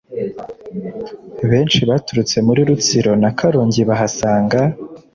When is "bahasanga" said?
3.89-4.59